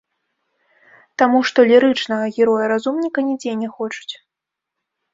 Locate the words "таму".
1.23-1.39